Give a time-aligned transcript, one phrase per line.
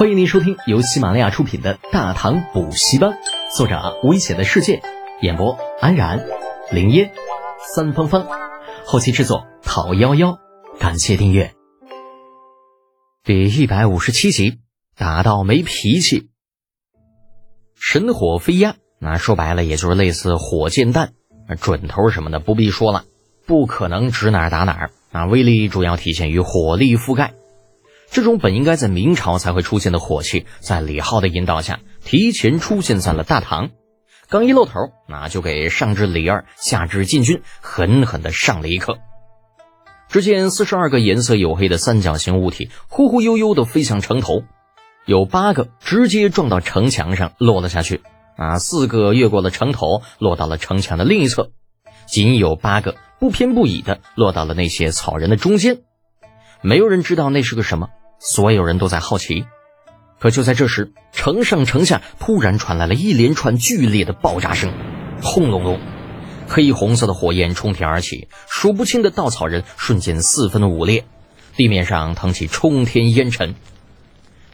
[0.00, 3.10] 欢迎您收听由喜马拉雅出品的《大唐补习班》，
[3.54, 4.80] 作者危险的世界，
[5.20, 6.24] 演播安然、
[6.72, 7.12] 林烟、
[7.74, 8.26] 三芳芳，
[8.86, 10.38] 后期制作讨幺幺，
[10.78, 11.52] 感谢订阅。
[13.24, 14.60] 第一百五十七集，
[14.96, 16.30] 打到没脾气，
[17.74, 21.12] 神火飞鸦，那说白了也就是类似火箭弹，
[21.60, 23.04] 准头什么的不必说了，
[23.44, 27.34] 不可能指哪儿打哪儿啊，威力主要体现于火力覆盖。
[28.10, 33.70] 这种本应该在明朝才会出现的火器，在李浩的引导下，提前出现在了大唐。
[34.28, 34.72] 刚一露头，
[35.08, 38.98] 那就给上至李二，下至禁军，狠狠的上了一课。
[40.08, 44.42] 只见四十二个颜色黝黑的三角形物体，忽忽悠悠的飞向城头，
[45.06, 48.02] 有八个直接撞到城墙上落了下去，
[48.36, 51.52] 啊，四个越过了城头，落到了城墙的另一侧，
[52.08, 55.82] 仅有八个不偏不倚的落到了那些草人的中间。
[56.60, 57.88] 没有人知道那是个什么。
[58.20, 59.46] 所有人都在好奇，
[60.20, 64.74] 可就在这时，城上城下突然传来了一连串剧烈的爆炸声，
[65.22, 65.80] 轰隆隆，
[66.46, 71.06] 黑红色的火焰冲天而起，数不清的稻草人瞬间四分五裂，
[71.56, 73.54] 地面上腾起冲天烟尘。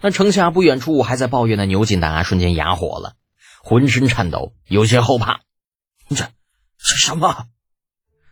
[0.01, 3.15] 那城下不远处还在抱怨的牛进达瞬间哑火了，
[3.65, 5.41] 浑身颤抖，有些后怕。
[6.09, 6.29] 这
[6.79, 7.47] 是什么？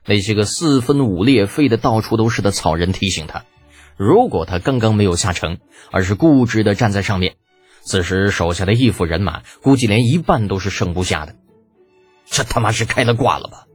[0.06, 3.44] 那些个四分五裂、飞得到处都是的草人提醒他。
[3.96, 5.58] 如果他刚刚没有下城，
[5.90, 7.36] 而是固执的站在上面，
[7.84, 11.34] 此时手下的一副人马估计连一半都是剩不下的。
[12.26, 13.66] 这他妈是开了挂了吧？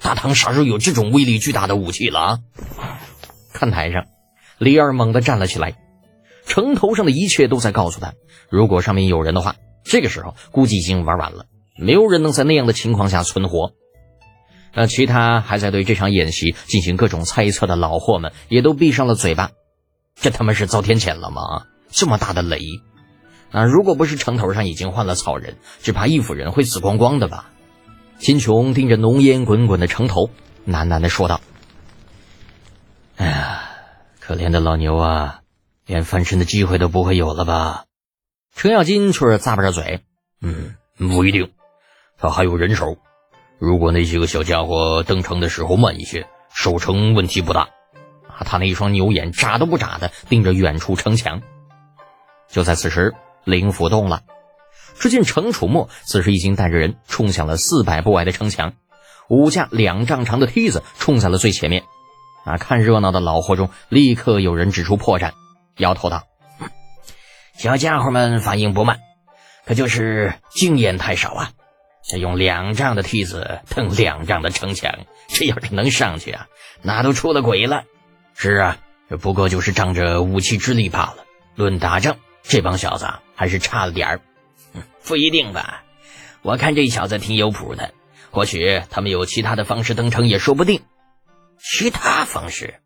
[0.00, 2.38] 大唐啥时候有这种威力巨大的武器了啊？
[3.52, 4.04] 看台上，
[4.58, 5.76] 李二猛地站了起来。
[6.46, 8.14] 城头上的一切都在告诉他，
[8.48, 11.44] 如果上面有人的话，这个时候估计已经玩完了，
[11.76, 13.72] 没有人能在那样的情况下存活。
[14.74, 19.50] 那其他还在对这场演习进行各种猜测的老货们，也都闭上了嘴巴。
[20.20, 21.66] 这他妈是遭天谴了吗？
[21.90, 22.58] 这么大的雷！
[23.50, 27.50] 啊，如果不是城头上已经换了草人，只怕义府人会死光光的吧？
[28.18, 30.28] 秦琼盯着浓烟滚滚的城头，
[30.66, 31.40] 喃喃的说道
[33.16, 33.70] ：“哎呀，
[34.20, 35.40] 可怜的老牛啊，
[35.86, 37.84] 连翻身的机会都不会有了吧？”
[38.54, 40.02] 程咬金却是咂巴着嘴
[40.42, 41.52] ：“嗯，不一定，
[42.18, 42.98] 他还有人手。
[43.58, 47.68] 如果那几个小家伙登城的时候慢一些，守城问题不大。”
[48.44, 51.42] 他那一双牛眼眨都不眨的盯着远处城墙。
[52.48, 54.22] 就在此时，灵府动了。
[54.98, 58.72] 只见程楚墨此时已经带着人冲向了四百步外的城墙，
[59.28, 61.84] 五架两丈长的梯子冲在了最前面。
[62.44, 65.32] 啊，看热闹的老货中立刻有人指出破绽，
[65.76, 66.24] 摇头道
[67.58, 68.98] ：“小家伙们反应不慢，
[69.66, 71.50] 可就是经验太少啊！
[72.08, 76.46] 这用两丈的梯子蹬两丈的城墙，这要是能上去啊，
[76.80, 77.84] 那都出了鬼了。”
[78.40, 78.78] 是啊，
[79.20, 81.24] 不过就是仗着武器之力罢了。
[81.56, 84.20] 论打仗，这帮小子还是差了点儿。
[85.04, 85.82] 不一定吧？
[86.42, 87.92] 我看这小子挺有谱的，
[88.30, 90.82] 或许他们有其他的方式登城也说不定。
[91.58, 92.76] 其他方式？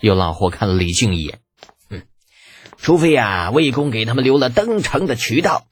[0.00, 1.38] 有老霍看了李靖一眼。
[1.88, 2.02] 嗯，
[2.76, 5.66] 除非啊，魏公给他们留了登城的渠道，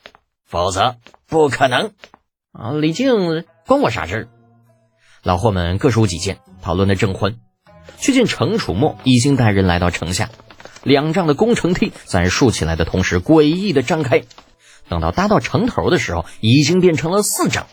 [0.47, 1.93] 否则不可能。
[2.53, 4.29] 啊，李靖关我啥事儿？
[5.25, 7.41] 老霍们各抒己见，讨论的正欢。
[7.99, 10.31] 却见程楚墨已经带人来到城下，
[10.83, 14.25] 两丈的工程梯在竖起来的同时诡异的张开，
[14.89, 17.67] 等到搭到城头的时候，已经变成了四丈。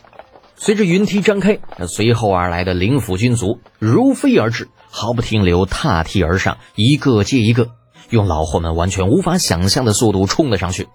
[0.56, 7.70] 随着云梯张开，那随后而来的灵府军卒如飞而至，毫不停留，踏梯而上，一个接一个，
[8.10, 10.88] 用老货们完全无法想象的速度冲了上去。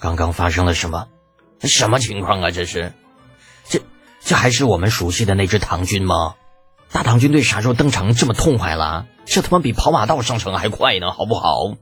[0.00, 1.08] 刚刚发生了什么？
[1.60, 2.50] 什么情况啊？
[2.50, 2.94] 这是？
[3.68, 3.80] 这
[4.20, 6.34] 这还是我们熟悉的那支唐军吗？
[6.94, 9.06] 大唐军队啥时候登场这么痛快了？
[9.24, 11.74] 这他妈比跑马道上城还快呢，好不好？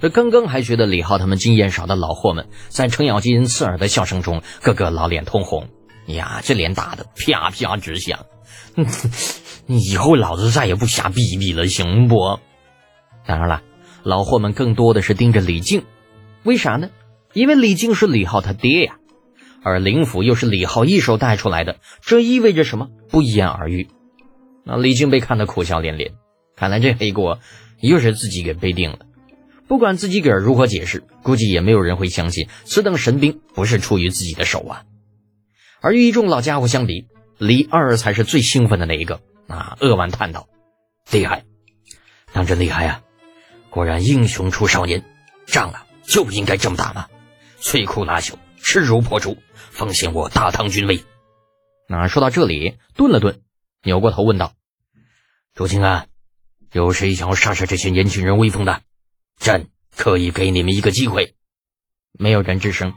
[0.00, 5.66] 这刚刚还觉得李浩他们经验少的老货们，在程咬金刺耳的笑声中，个个老脸通红。
[6.06, 8.26] 呀，这脸打的啪啪直响。
[9.66, 12.38] 以后老子再也不瞎逼逼了，行不？
[13.26, 13.62] 当然了，
[14.04, 15.82] 老货们更多的是盯着李靖，
[16.44, 16.90] 为啥呢？
[17.32, 18.98] 因为李靖是李浩他爹呀，
[19.64, 22.86] 而灵府又是李浩一手带出来的，这意味着什么？
[23.10, 23.88] 不言而喻。
[24.66, 26.14] 那李靖被看得苦笑连连，
[26.56, 27.38] 看来这黑锅
[27.80, 28.98] 又是自己给背定了。
[29.68, 34.84] 不管自己个儿如何解释，估计也没有人会相信此等神兵不是出于自己的手啊。
[35.80, 37.06] 而与一众老家伙相比，
[37.38, 39.20] 李二才是最兴奋的那一个。
[39.46, 40.48] 啊，扼腕叹道
[41.12, 41.44] ：“厉害，
[42.32, 43.02] 当真厉害呀！
[43.70, 45.04] 果然英雄出少年，
[45.46, 47.06] 仗啊就应该这么打嘛！
[47.60, 49.36] 摧枯拉朽，势如破竹，
[49.70, 51.04] 奉献我大唐军威。”
[51.88, 53.40] 那说到这里，顿了顿。
[53.86, 54.52] 扭过头问道
[55.54, 56.08] ：“朱清安，
[56.72, 58.82] 有谁想要杀杀这些年轻人威风的？
[59.38, 61.36] 朕可以给你们一个机会。
[62.18, 62.94] 没有人吱声，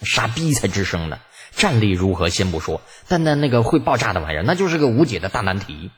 [0.00, 1.20] 傻逼才吱声呢。
[1.52, 5.90] 战力如何先不说，单单那个会爆炸的玩意儿，那就是个无解的大难题。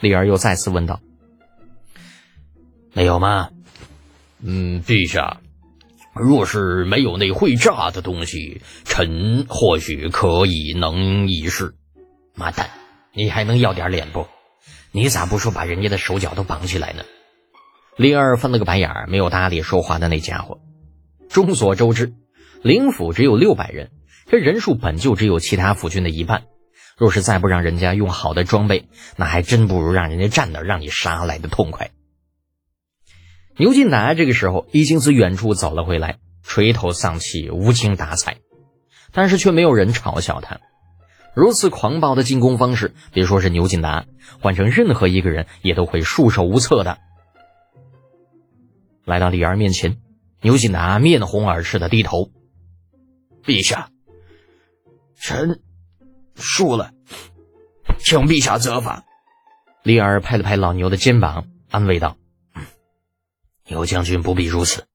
[0.00, 1.02] 丽儿又再次问道
[2.94, 3.50] ：“没有吗
[4.40, 5.42] ？”“嗯，陛下，
[6.14, 11.74] 若是没有那会炸的东西，臣或许可以能一试。
[12.34, 12.70] ”“妈蛋，
[13.12, 14.26] 你还能要点脸不？
[14.92, 17.04] 你咋不说把人家的手脚都绑起来呢？”
[17.96, 20.58] 李儿翻了个白眼儿，没有搭理说话的那家伙。
[21.28, 22.14] 众所周知，
[22.62, 23.90] 灵府只有六百人。
[24.26, 26.44] 这人数本就只有其他府军的一半，
[26.96, 31.90] 若是再不让人家用好的装备，那还真不如让人家站那让你杀来的痛快。
[33.56, 38.38] 牛进达这个时候已经自远处走了回来，垂头丧气，无精打采，
[39.12, 40.60] 但是却没有人嘲笑他。
[41.34, 44.06] 如此狂暴的进攻方式，别说是牛锦达，
[44.40, 46.98] 换成任何一个人也都会束手无策的。
[49.04, 50.00] 来到李儿面前，
[50.42, 52.30] 牛锦达面红耳赤的低头
[53.44, 53.90] ：“陛下。”
[55.22, 55.60] 臣
[56.34, 56.92] 输了，
[57.98, 59.04] 请陛下责罚。
[59.82, 62.16] 李尔拍了拍老牛的肩膀，安慰道
[63.68, 64.86] ：“牛将军不必如此，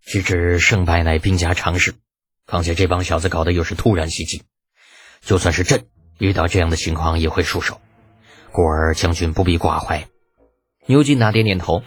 [0.00, 1.94] 须知胜败乃兵家常事。
[2.46, 4.42] 况且这帮小子搞的又是突然袭击，
[5.20, 5.86] 就算是朕
[6.18, 7.80] 遇到这样的情况也会束手。
[8.50, 10.08] 故而将军不必挂怀。”
[10.86, 11.82] 牛金达点点头，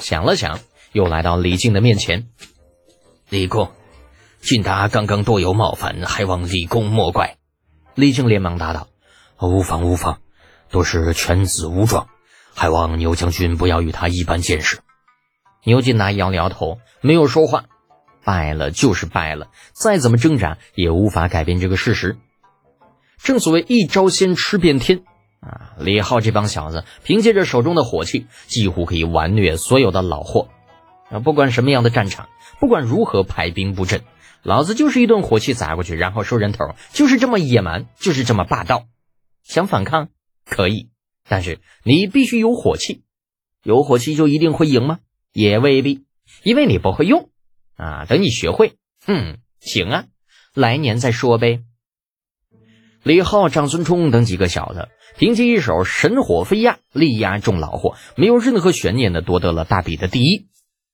[0.00, 0.60] 想了想，
[0.92, 2.28] 又来到李靖的面前
[3.28, 3.70] ：“李公。”
[4.40, 7.36] 晋达刚刚多有冒犯，还望李公莫怪。
[7.94, 8.86] 李靖连忙答道
[9.42, 10.20] ：“无妨无妨，
[10.70, 12.08] 都是犬子无状，
[12.54, 14.78] 还望牛将军不要与他一般见识。”
[15.64, 17.64] 牛进达摇了摇头，没有说话。
[18.24, 22.16] 败了就是败了，再怎么挣扎也无法改变这个事实。
[23.22, 25.04] 正所谓一招鲜吃遍天
[25.40, 25.74] 啊！
[25.78, 30.48] 李浩这帮小子凭借着手中的火器，几乎可以完虐所有的老货
[31.10, 31.20] 啊！
[31.20, 32.28] 不管什么样的战场，
[32.60, 34.02] 不管如何排兵布阵。
[34.44, 38.86] 老子就是一顿火器砸过去，然后收人头，就是这么野蛮，就是这么霸道。
[39.42, 40.08] 想反抗
[40.46, 40.90] 可以，
[41.28, 43.02] 但是你必须有火器。
[43.64, 45.00] 有火器就一定会赢吗？
[45.32, 46.04] 也未必，
[46.44, 47.30] 因为你不会用
[47.76, 48.06] 啊。
[48.06, 50.04] 等你学会，哼，行啊，
[50.54, 51.60] 来年再说呗。
[53.02, 60.46] 李浩、长孙冲等几个小子凭借一手神火飞压，力压众老货，没有任何悬念的夺得了大比的第一。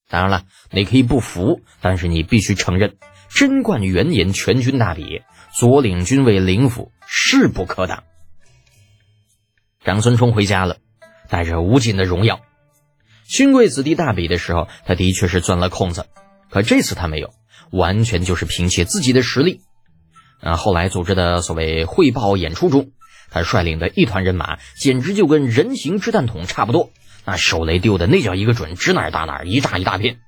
[0.09, 2.97] 当然了，你可以不服，但是你必须承认。
[3.31, 5.23] 贞观元年，全军大比，
[5.53, 8.05] 左领军卫灵府势不可挡。
[9.83, 10.77] 长孙冲回家了，
[11.29, 12.41] 带着无尽的荣耀。
[13.27, 16.06] 勋贵子弟大比的时候，他的确是钻了空子，
[16.49, 17.33] 可这次他没有，
[17.73, 19.62] 完全就是凭借自己的实力。
[20.44, 22.91] 啊，后来组织的所谓汇报演出中，
[23.31, 26.91] 他率领的一团人马，简直就跟人形掷弹筒差不多，
[27.25, 30.19] 那手雷丢的那叫一个准，指哪打哪，一炸一大片。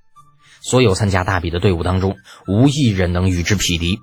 [0.63, 2.17] 所有参加大比的队伍当中，
[2.49, 4.01] 无一人能与之匹敌。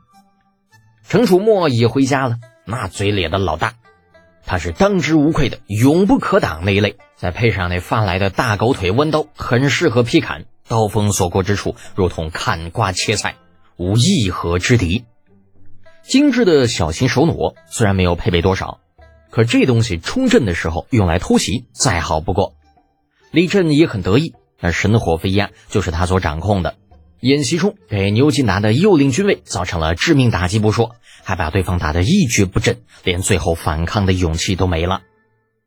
[1.09, 3.73] 程楚墨也回家了，那嘴咧的老大，
[4.45, 6.95] 他是当之无愧的永不可挡那一类。
[7.15, 13.35] 再配上那发来的大狗腿弯刀，很适合劈砍，刀锋所过之处，如同砍瓜切菜，
[13.77, 15.05] 无一合之敌。
[16.03, 18.79] 精致的小型手弩虽然没有配备多少，
[19.31, 22.53] 可这东西冲阵的时候用来偷袭，再好不过。
[23.31, 24.33] 李振也很得意。
[24.59, 26.75] 那神火飞鸦就是他所掌控的。
[27.19, 35.01] 演习中给牛金达的右领军卫造成了致命打击不说，还把对方打得一蹶不振，连最后反抗的勇气都没了。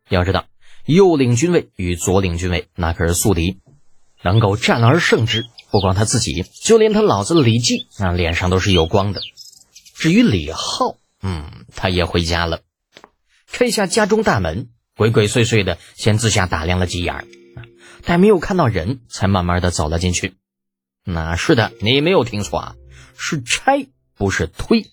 [0.08, 0.44] 要知道，
[0.87, 3.58] 右领军卫与左领军卫那可是宿敌，
[4.22, 9.20] 能够战而胜之，不光他自己，就连他老子李绩那脸上都是有光的。
[9.98, 12.60] 至于李浩，嗯，他也回家了，
[13.50, 17.26] 拆下家中大门，鬼鬼祟祟的先自下打量了几眼。
[18.04, 20.34] 但没有看到人，才慢慢的走了进去。
[21.02, 22.76] 那是的，你没有听错啊，
[23.16, 23.86] 是拆，
[24.16, 24.86] 不是推。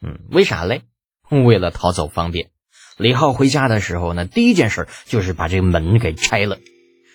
[0.00, 0.82] 嗯，为啥嘞？
[1.28, 2.50] 为了逃走方便。
[2.96, 6.60] 李浩回家的时候呢，第一件事就是把这个门给拆了，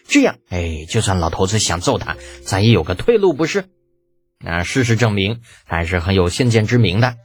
[0.10, 3.70] 这样，哎，就算老头子想揍他，咱也有个退路，不是？
[4.40, 7.18] 那事实证明，他还是很有先见之明的。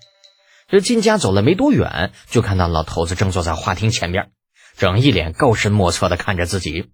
[0.67, 4.33] 这进家走了没多远，就看到老头子正坐在花厅前边，
[4.77, 6.91] 正一脸高深莫测的看着自己。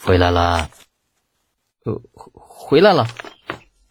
[0.00, 0.70] 回来了，
[1.84, 2.00] 呃，
[2.34, 3.06] 回来了。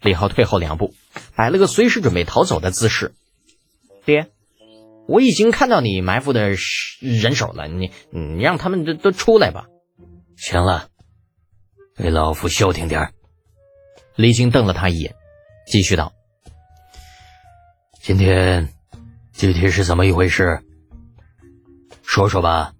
[0.02, 0.94] 李浩退后两步，
[1.36, 3.14] 摆了个随时准备逃走的姿势。
[4.04, 4.32] 爹，
[5.08, 6.50] 我已经看到你埋伏的
[7.00, 9.68] 人手了，你你让他们都都出来吧。
[10.36, 10.90] 行了，
[11.96, 13.14] 给老夫消停点
[14.16, 15.16] 李靖瞪了他一眼，
[15.66, 16.14] 继续道
[18.02, 18.70] ：“今天
[19.34, 20.62] 具体是怎么一回事？
[22.04, 22.74] 说说吧。”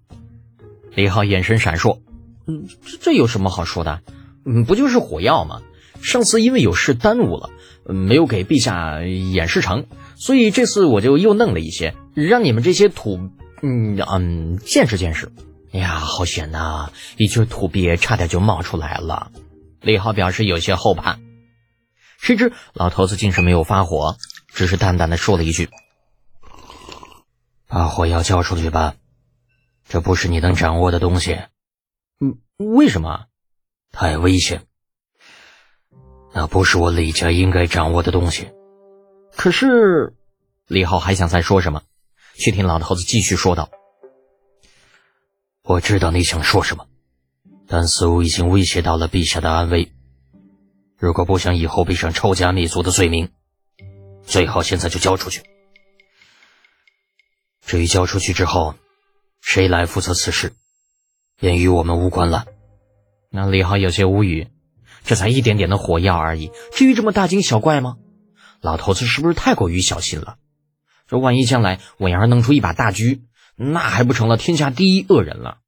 [0.94, 2.00] 李浩眼神闪烁。
[2.46, 4.02] 嗯，这这有什么好说的？
[4.44, 5.62] 嗯，不就是火药吗？
[6.02, 7.50] 上次因为有事耽误了，
[7.86, 9.86] 没有给陛下演示成，
[10.16, 13.30] 所以这次我就又弄了一些，让你们这些土，
[13.62, 15.30] 嗯嗯，见识见识。
[15.72, 16.90] 哎呀，好险呐！
[17.16, 19.30] 一句土鳖差点就冒出来了。
[19.80, 21.18] 李浩表示有些后怕，
[22.22, 25.68] 谁知老头子竟是没有发火，只是淡淡的说了一句
[27.66, 28.94] ：“把火药交出去吧，
[29.88, 31.40] 这不是你能掌握的东西。”
[32.22, 33.24] 嗯，为什么？
[33.90, 34.66] 太危险。
[36.32, 38.52] 那不是我李家应该掌握的东西。
[39.36, 40.14] 可是，
[40.68, 41.82] 李浩还想再说什么，
[42.36, 43.68] 却听老头子继续说道
[45.64, 46.86] ：“我知道你想说什么，
[47.66, 49.92] 但似乎已经威胁到了陛下的安危。
[51.02, 53.32] 如果不想以后背上抄家灭族的罪名，
[54.22, 55.42] 最好现在就交出去。
[57.66, 58.76] 至于交出去之后，
[59.40, 60.52] 谁来负责此事，
[61.40, 62.46] 便与我们无关了。”
[63.30, 64.46] 那李浩有些无语。
[65.02, 67.96] 这才一点点的火药而已，至于这么大惊小怪吗？
[68.60, 70.36] 老头子是不是太过于小心了？
[71.08, 73.22] 这万一将来我要是弄出一把大狙，
[73.56, 75.58] 那还不成了天下第一恶人了？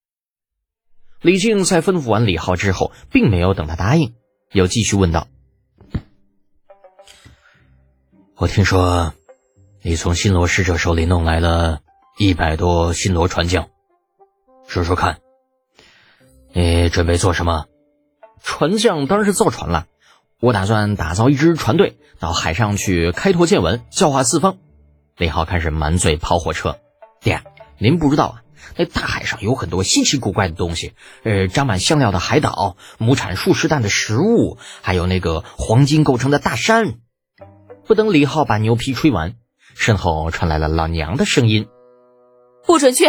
[1.21, 4.15] 李靖在吩咐完李浩之后，并没有等他答应，
[4.55, 5.27] 又继续问道
[8.39, 9.13] ：“我听说
[9.83, 11.81] 你从新罗使者手里弄来了
[12.19, 13.69] 一百多新罗船匠，
[14.69, 15.19] 说说看，
[16.53, 17.67] 你准备做什么？”
[18.41, 19.89] 船匠当然是造船了，
[20.39, 24.59] 我打算打造一支船队到海上去开拓见闻，教化四方。
[25.17, 26.79] 李浩开始满嘴跑火车。
[27.21, 27.43] 爹，
[27.79, 28.43] 您不知道啊，
[28.77, 30.93] 那大海上有很多稀奇古怪的东西，
[31.23, 36.99] 呃，长满香料的海岛，亩产数十担的食物，还有那个黄金构成的大山。
[37.87, 39.35] 不等李浩把牛皮吹完，
[39.75, 41.69] 身后传来了老娘的声音
[42.67, 43.05] ：“不准去。”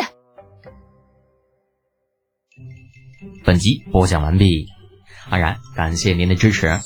[3.46, 4.68] 本集播讲完毕。
[5.30, 6.80] 安然，感谢您的支持。